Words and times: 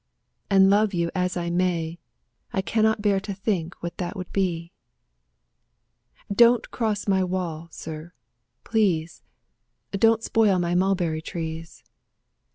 And 0.49 0.67
love 0.71 0.95
you 0.95 1.11
as 1.13 1.37
I 1.37 1.51
may, 1.51 1.99
I 2.51 2.63
cannot 2.63 3.03
bear 3.03 3.19
to 3.19 3.35
think 3.35 3.75
what 3.83 3.97
that 3.99 4.15
would 4.15 4.33
be. 4.33 4.71
Don't 6.33 6.71
cross 6.71 7.07
my 7.07 7.23
wall, 7.23 7.67
sir, 7.69 8.11
please! 8.63 9.21
Don't 9.91 10.23
spoil 10.23 10.57
my 10.57 10.73
mulberry 10.73 11.21
trees! 11.21 11.83